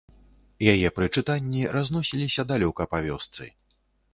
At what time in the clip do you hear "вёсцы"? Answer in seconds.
3.11-3.43